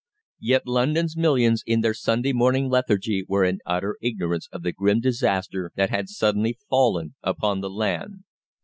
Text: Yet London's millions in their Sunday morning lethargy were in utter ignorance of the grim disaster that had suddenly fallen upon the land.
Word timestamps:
Yet 0.39 0.65
London's 0.65 1.15
millions 1.15 1.61
in 1.67 1.81
their 1.81 1.93
Sunday 1.93 2.33
morning 2.33 2.69
lethargy 2.69 3.23
were 3.27 3.43
in 3.45 3.59
utter 3.67 3.97
ignorance 4.01 4.49
of 4.51 4.63
the 4.63 4.71
grim 4.71 4.99
disaster 4.99 5.71
that 5.75 5.91
had 5.91 6.09
suddenly 6.09 6.57
fallen 6.71 7.13
upon 7.21 7.61
the 7.61 7.69
land. 7.69 8.23